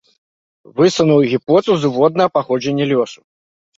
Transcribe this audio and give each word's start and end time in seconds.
Высунуў 0.79 1.19
гіпотэзу 1.33 1.87
воднага 1.99 2.29
паходжання 2.39 2.85
лёсу. 2.93 3.19